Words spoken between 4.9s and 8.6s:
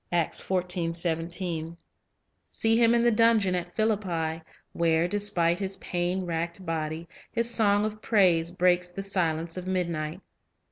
despite his pain racked body, his song of praise